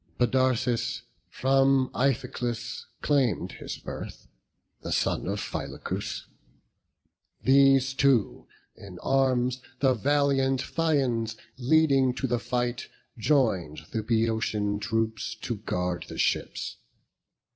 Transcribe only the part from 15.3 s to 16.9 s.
to guard the ships.